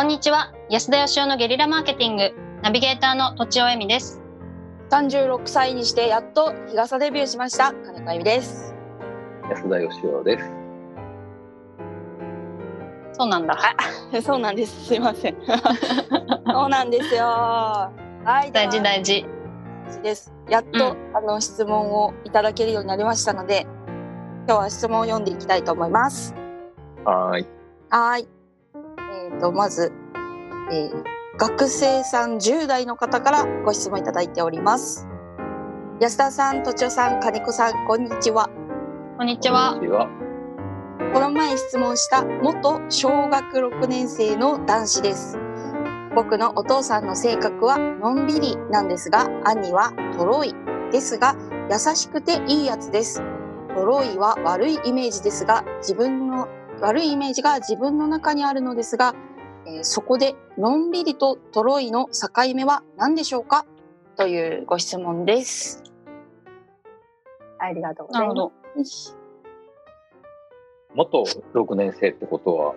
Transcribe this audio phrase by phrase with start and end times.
[0.00, 0.54] こんにちは。
[0.70, 2.32] 安田義雄のゲリラマーケティング。
[2.62, 4.22] ナビゲーターのとちおえみです。
[4.88, 7.74] 36歳にしてやっと日傘デビューしました。
[7.74, 8.74] 金子由美です。
[9.50, 10.50] 安田義雄です。
[13.12, 13.58] そうなんだ。
[14.24, 14.86] そうなんです。
[14.86, 15.36] すいません。
[16.50, 17.26] そうなんですよ。
[17.26, 17.92] は
[18.46, 19.26] い大事大事。
[20.02, 20.32] です。
[20.48, 23.66] やっと、あの質問をいただけるようになりましたので
[24.48, 26.34] 今日は質問を読んでいきたいと思います。
[27.04, 27.46] はーい。
[27.90, 28.22] はい。
[28.22, 29.92] えー、とまず、
[30.72, 35.08] えー学生さん10代の方からご質問いただいております
[35.98, 38.50] 安田さん、とちおさん、金子さん、こんにちは。
[39.16, 40.08] こんにちはこんにちは。
[41.12, 45.38] この前質問した元小学6年生の男子です。
[46.14, 50.54] 僕のお父さんの性格はのんびりなんですが、兄はとろい
[50.92, 51.36] ですが、
[51.70, 53.22] 優しくていいやつです。
[53.74, 56.48] とろいは悪いイメージですが、自分の
[56.80, 59.14] 悪いイメージが自分の中にあるのですが、
[59.66, 63.66] えーそこでのんびりととろいの境目は何でしょうか？
[64.16, 65.82] というご質問です。
[67.58, 69.16] ありがとうござないるまほどす。
[70.94, 72.74] 元6年生ってことは、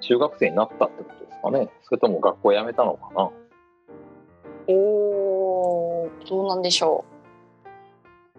[0.00, 1.68] 中学生になったってことですかね？
[1.82, 3.30] それとも学校辞めたのかな？
[4.68, 7.04] おー、どうなんでしょ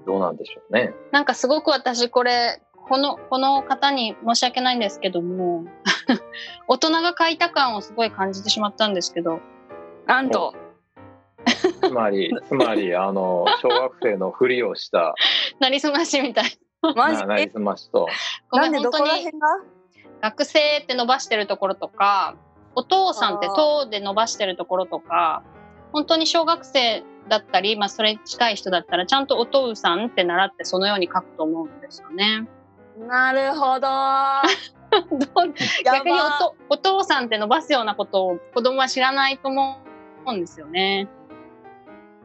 [0.05, 0.93] どうなんでしょうね。
[1.11, 5.65] なんかすごく私これこのこの方に申し訳ないんですけども
[6.67, 9.35] 大人が書いた感をすごい感じてしまったんですけど。
[9.35, 9.41] う。
[10.05, 10.55] なんと、
[11.81, 15.15] つまり、つまり、あの、小学生のふりをした、
[15.59, 16.45] なりすましみたい。
[16.95, 17.21] マジ？
[17.21, 18.07] ななりすましと、
[18.49, 19.31] ごめなん本当に。
[20.21, 22.35] 学生って伸ばしてるところとか
[22.75, 25.43] お父さんってあー「と」で伸ばしてるところとか
[25.91, 32.47] 本当に小学生だったり、まあ、それに近い人だったらちゃんと「お父さん」って習ってそのように書くと思うんですよね。
[32.97, 33.87] なるほど。
[35.83, 36.13] 逆に
[36.69, 39.77] おお父さんって伸ばすようなことを子供は知らないと思
[40.25, 41.07] うんですよね。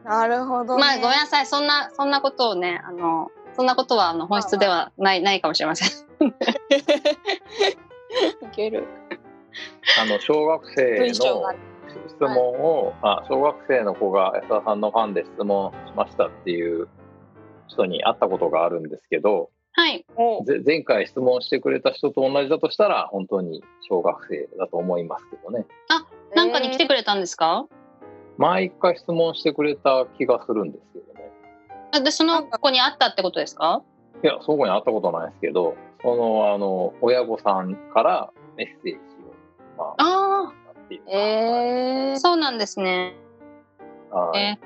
[0.03, 0.81] なるほど、ね。
[0.81, 5.89] まあごめんなさいそんなそんなことをねあのそんなことはあの本質ではないないかもしれません。
[8.41, 8.87] いける。
[10.01, 11.13] あの、小学生の。
[12.07, 16.87] 質問を、あ小学生の子が安田さんのファンで質問しましたっていう
[17.67, 20.05] 人に会ったことがあるんですけど、はい。
[20.65, 25.65] 前回質問してくれた人と同じだとしたら、本当に小学生だと思いますけどね。
[26.35, 27.65] なんかに来てくれたんですか、
[28.37, 31.31] 毎回質問してくれた気がするんですけどね。
[31.91, 33.81] あでその子に会ったってことですか？
[34.23, 38.97] いや、そこに会ったことないですけど、その、あの、親御さんからメッセージを、
[39.77, 40.53] まあ、あ
[40.85, 41.11] っていうか。
[41.11, 43.15] えー、あそうなんですね。
[44.11, 44.39] はい。
[44.39, 44.59] え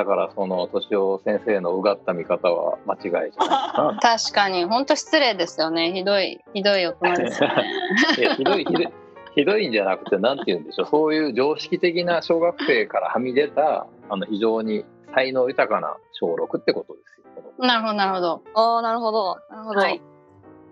[0.00, 3.98] だから、その、敏夫先生のうがった見方は間違いじゃないかな。
[4.00, 7.64] 確かに本当失礼ですよねひどいひどい大人ですよね。
[8.16, 8.92] いやひどいひどい
[9.34, 18.42] ひどいんじゃなくてなんて言うんでしょうそういう常識的な小学生からはみ出たあの非常に才能豊かな小6ってことですよなるほどなるほど。
[18.54, 19.36] あーなるほど。
[19.50, 19.80] なるほど。
[19.80, 20.00] はい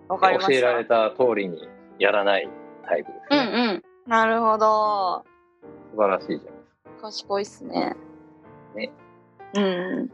[0.07, 0.51] わかりました。
[0.53, 1.69] 教えられた通りに
[1.99, 2.49] やらない
[2.87, 4.09] タイプですうんね、うん。
[4.09, 5.23] なるほど。
[5.91, 7.95] 素晴らしいじゃないですか賢いっすね。
[8.75, 8.91] ね。
[9.55, 10.09] うん。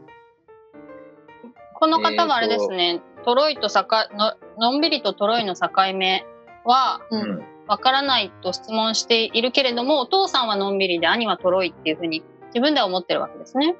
[1.74, 6.24] この方はあれですね、トロイとさかののんびりとトロイの境目
[6.64, 7.16] はう。
[7.16, 13.76] うんんわからないと質問しているけれどもお父さんはのんびりで兄はトロイっていうふうに自分では思ってるわけですね。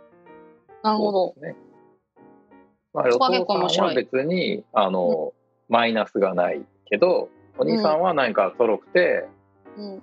[0.83, 1.35] なるほど。
[1.41, 1.57] ね
[2.93, 5.33] まあ、おそこは結構面父さん白いは別にあの、
[5.69, 7.29] マイナスがないけど
[7.59, 9.29] お兄さんは何かとろくて、
[9.77, 10.03] うん。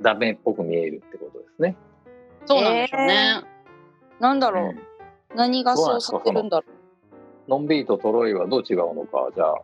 [0.00, 1.76] ダメっぽく見えるってことですね。
[2.46, 3.42] そうなんでしょうね。
[4.22, 4.64] なんだろう。
[4.68, 4.80] うん
[5.34, 6.66] 何がそうさせるんだろ
[7.48, 9.54] のんびりととろいはどう違うのかじゃあ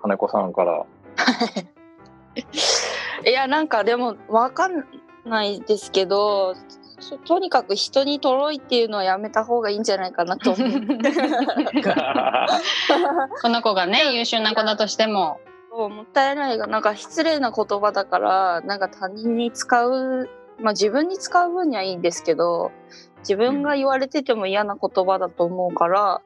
[0.00, 0.86] 金子さんからう。
[3.28, 4.86] いやなんかでもわかん
[5.24, 6.54] ないですけど。
[7.00, 10.68] そとにかく人にとろいっていうのはやめた方がいいんじゃないかなと思う。
[13.40, 15.38] この子がね優秀な子だとしても
[15.70, 20.28] そうもったいないがなんか失礼な言葉だからなんか他人に使う
[20.60, 22.72] まあ自分に使う分にはいいんですけど
[23.20, 26.20] 自分が言われてても嫌な言葉だと思うから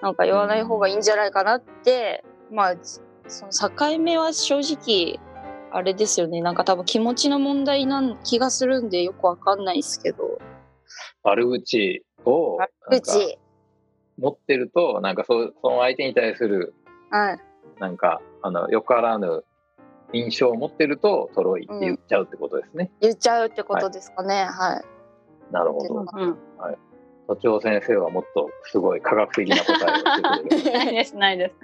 [0.00, 2.74] なんか言わない方がいいんじゃないかなってまあ
[3.28, 5.20] その境目は正直
[5.72, 6.40] あれですよね。
[6.40, 10.40] なんか多分気持ちの問題な気がするんでよくわかんないですけど。
[11.22, 13.38] 悪口を悪口。
[14.18, 16.74] 持ってるとなんかそその相手に対する
[17.10, 17.38] はい。
[17.78, 19.44] なんかあのよからぬ
[20.12, 22.90] 印象を持ってるととろいって言っちゃうってことですね。
[23.00, 24.82] 言っちゃうってことですかねは
[25.50, 26.06] い、なるほど。
[26.12, 26.38] うん
[27.28, 30.78] 都庁先生はもっとすごい科学的な答えをしてくれる。
[30.78, 31.54] ないですないです。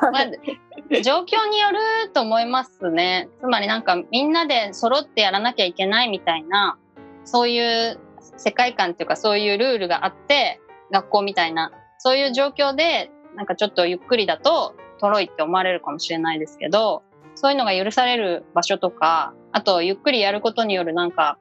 [0.00, 3.28] まあ、状況によると思いますね。
[3.40, 6.76] つまりなんかみんなで揃ってやらなきゃいけないみたいな
[7.24, 8.00] そういう
[8.36, 10.60] 世界観っていうかそういうルールがあって
[10.90, 17.02] 学校みたいなそういう状況でなんかちょっとゆっくりだととろいって思われるかもしれないですけど
[17.34, 21.38] そういうのが許される場所とかあとゆっくりやることによるなんか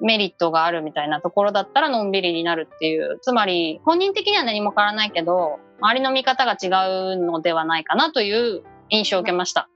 [0.00, 6.66] メリットがあるみたいなところだったらのんびりになるっていうつまり本人的には何も変わらないけど周りの見方が違
[7.14, 9.68] うのではないかなという印象を受けました。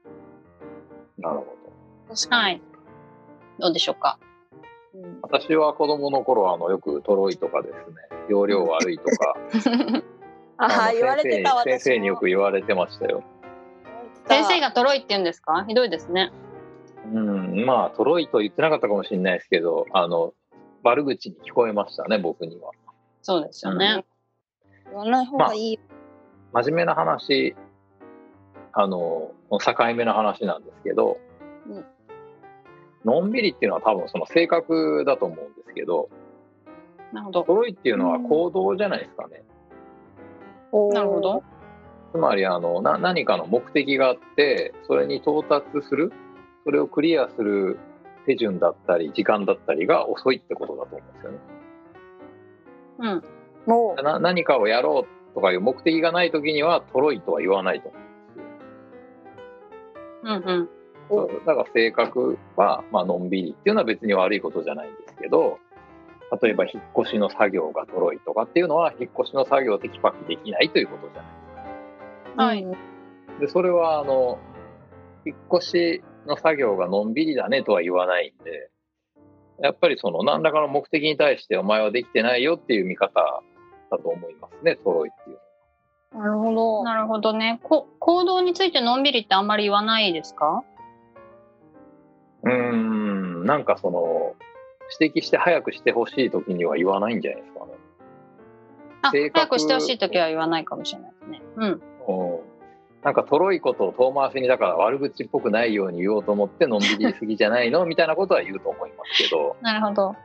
[1.17, 2.15] なるほど。
[2.15, 2.43] 確かに。
[2.43, 2.61] はい。
[3.59, 4.17] どうでしょうか？
[4.93, 7.75] うん私は子供の頃あのよくトロイとかですね
[8.29, 9.35] 容量悪いとか
[10.57, 13.23] あのあ、言われてた先生によく言われてましたよ。
[14.27, 15.65] 先生がとろいって言うんですか？
[15.67, 16.31] ひどいですね。
[17.13, 20.33] うん、まあトロイと言ってなかったかもしれないですけどあの
[20.83, 22.71] 悪口に聞こえましたね僕には。
[23.21, 24.05] そうですよね。
[24.85, 25.79] 言わない方がいい。
[26.53, 27.55] 真面目な話
[28.73, 31.17] あの境目の話なんですけど、
[31.67, 31.85] うん
[33.03, 36.09] のんびりっていうのは多分その性格だと思うんですけど
[37.11, 37.43] なるほど。
[37.43, 39.43] トロイっていうのは行動じゃないですかね。
[40.71, 41.43] おーなるほど。
[42.11, 46.11] つまりあのな何かの目的があってそれに到達する
[46.65, 47.79] それをクリアする
[48.25, 51.37] 手順だったり時間だったりが遅いってことだと思うんですよね。
[52.99, 53.23] うん。
[53.65, 58.09] もな何かをやろうとかいう目的がない時にはトロイとは言わないと思うんで
[60.23, 60.37] すよ。
[60.37, 60.69] うんうん。
[61.09, 65.59] そうだから性格は、まあのんびりっていうのは別に悪いことじゃないんですけど
[66.41, 71.40] 例えば引っ越しの作業がトロいとかっていうのは引っ越しの作業をテキパキできないということじゃないですか。
[71.40, 71.40] う、
[72.35, 72.71] はいうん
[73.39, 74.39] でそれはあの
[75.25, 78.69] 引っ越しの作業がのんびりだねとは言わないんで
[79.59, 83.41] やっぱりその何らかの目的に対してお前はできてないよっていう見方
[83.89, 85.39] だと思いますねトロイっていう
[86.13, 86.83] なるほど。
[86.83, 87.61] なるほどね。
[87.63, 90.65] こ行動についてのんびりってあんまり言わないですか？
[92.43, 94.35] うーんなんかその
[94.99, 97.71] 指摘して早くしてほしい時には言わないんじゃないですかね。
[99.03, 101.41] あ、早くしてほしいときは言わないかもしれないですね。
[101.55, 101.81] うん。
[102.07, 102.51] うん
[103.03, 110.07] なんかとろいことを遠回しにだから悪口っぽくないように言おうと思ってのんびりすぎじゃないのみたいなことは言うと思いますけど、なるほど。
[110.09, 110.17] はい。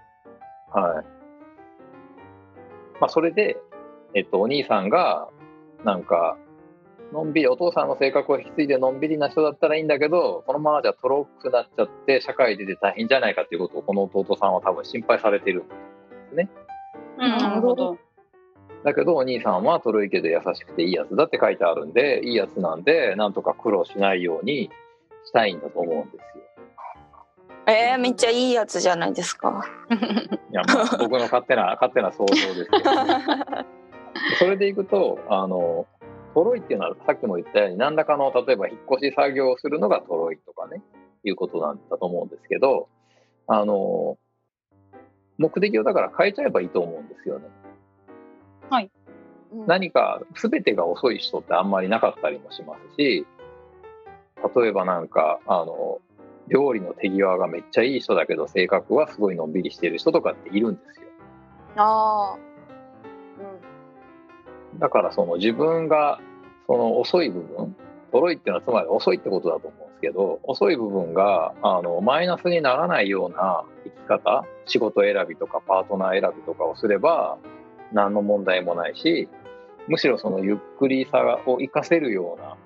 [3.00, 3.56] まあそれで、
[4.14, 5.28] えっと、お兄さんが
[5.84, 6.36] なんか
[7.12, 15.74] のんびりお父さんの性格を引き継いでのんびりな人だったらいいんだけどこのままじゃとろくなっちゃって社会で出て大変じゃないかっていうことをこの弟さんは多分心配されているんで
[16.30, 16.50] すね。
[17.18, 17.96] うん、なるほど。
[18.86, 24.70] だけどお兄さんはとろいけど優しくていいやつだって書いてあるんでいいやつなんでなんとか苦労しないように
[25.24, 26.44] したいんだと思うんですよ。
[27.66, 29.66] えー、めっちゃいいやつじゃないですか。
[30.52, 32.90] いやまあ 僕の勝手な勝手な想像ですけど、
[34.38, 35.88] それでいくとあの
[36.32, 40.80] トロいっていうのはさっきも言ったように何らかの例えば引っ越し作業をするのがトロいとかね
[41.24, 42.88] いうことなんだと思うんですけど
[43.48, 44.16] あの
[45.38, 47.48] 目的をだから変えちゃえばいいと思うんですよね。
[49.52, 53.24] うん何か全てが遅い人ってあんまりなかったりもしますし
[54.56, 56.00] 例えばなんかあの
[56.48, 61.06] 料理の手際がめっちゃいい人だけど性格はすごいのんびりしてる人とかっているんですよ。
[61.76, 62.38] ああ。
[64.78, 66.20] だからその自分が
[66.66, 67.74] その遅い部分
[68.12, 77.38] トロいっていうのはつまり遅いってことだと思うんですけど遅い部分があのマイナスにならないような生き方仕事選びとかパートナー選びとかをすれば
[77.92, 79.28] 何の問題もないし
[79.88, 82.56] むしろそのゆっくりさを活かせるような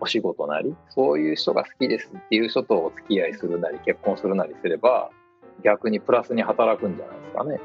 [0.00, 5.10] お仕事なりそういう人が好きですっていう人とお付き合いするなり結婚するなりすれば
[5.64, 7.60] 逆にプラスに働くんじゃないですかね。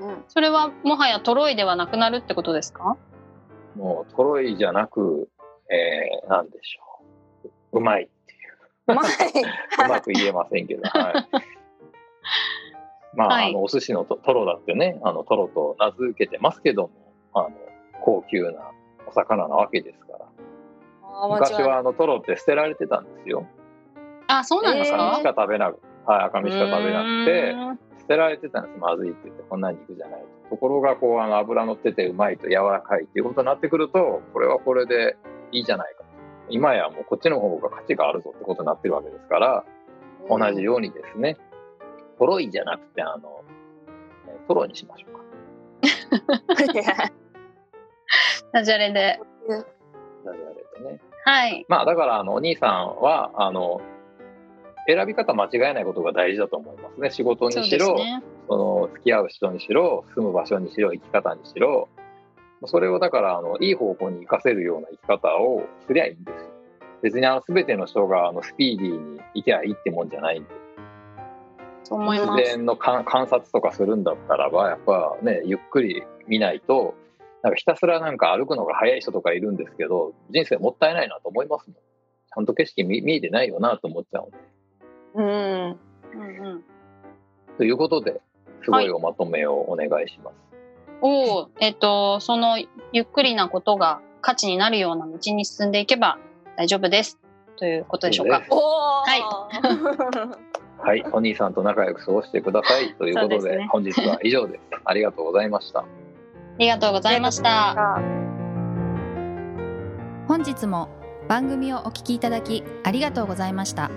[0.00, 2.96] うんうんそれはもはやトロイではなくなるってことですか？
[3.76, 5.28] もうトロいじゃなく、
[5.70, 8.36] えー、なんでしょううまいってい
[8.88, 9.06] ううまい。
[9.86, 11.14] うまく言えませんけど、はい。
[13.14, 16.90] まあ、はいあのお寿司のトトロだってね、あのトロと名付けてますけども、
[17.34, 17.50] あの
[18.00, 18.70] 高級な
[19.06, 20.26] お魚なわけですから。
[21.28, 23.46] 昔はあのトロって捨てられてたんですよ。
[24.28, 24.96] あ、そうなんですか？
[24.96, 27.54] 赤身し、か食べなく、はい、赤身しか食べなくて
[28.00, 28.78] 捨てられてたんです。
[28.78, 30.26] まずいって言って、こんな肉じゃないと。
[30.50, 35.16] ところが、こう、あの脂乗っててうまいと柔らかいっていうことになってくると、これはこれで
[35.50, 36.04] いいじゃないか。
[36.50, 39.64] 今やもうこっちの方が価値があるぞってことになってるわけですから、
[40.28, 41.38] 同じようにですね、
[42.22, 43.42] トロイじゃなくて、あの、
[44.28, 45.22] えトロにしましょうか。
[48.52, 49.18] ダジャレで。
[50.24, 51.00] ダジャレとね。
[51.24, 51.66] はい。
[51.66, 53.80] まあ、だから、あの、お兄さんは、あの、
[54.86, 57.10] 選び方間違えないことが大事だと思いますね。
[57.10, 58.22] 仕事にしろ、ですね。
[58.48, 61.88] その付き合う人にしろ、住む場所にしろ、生き方にしろ、
[62.66, 66.50] それをだからあのいい方向に生かせるような生き方をすりゃいいんですよ。
[67.02, 70.61] 別にあの全ての人があのスピーディーに行けばいいってもんじゃないんで。
[71.94, 72.30] 思います。
[72.32, 76.94] 自然の観観察とかするんだったらばやっぱねゆっくり見ないと
[77.42, 81.76] なんかひたすらなんか歩くのが早い人とかいるんですけど人生もったいないなと思いますもん。
[81.76, 84.36] ちゃんと景色見見えてないよなと思っちゃうんで。
[85.14, 85.78] うん。
[86.14, 86.64] うんうん。
[87.58, 88.20] ということで
[88.64, 90.34] すごいおまとめをお願いします。
[91.02, 92.58] おお、えっ、と、その
[92.92, 96.18] ゆっくりなことが価値になるような道に進んでいけば
[96.56, 97.18] 大丈夫です。
[97.56, 98.44] ということでしょうか。
[98.50, 98.60] おお。
[99.02, 100.38] は
[100.82, 104.60] はい、お兄さんと仲良く過ごしてくださいということでね本日は以上です。
[104.84, 105.80] ありがとうございました。
[105.80, 105.84] あ
[106.58, 108.22] りがとうございました。
[110.28, 110.88] 本日も
[111.28, 113.90] 番組をお聞きいただきありがとうございました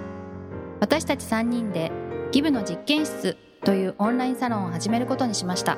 [0.80, 1.92] 私たち3人で
[2.32, 5.78] ギブの実験室というオンラインサロンを始めることにしました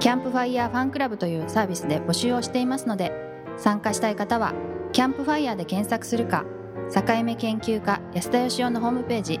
[0.00, 3.12] キャンプファイヤーファンクラブというサービスで募集をしていますので
[3.56, 4.52] 参加したい方は
[4.92, 6.44] キャンプファイヤーで検索するか
[6.92, 9.40] 境目研究家安田義雄のホームページ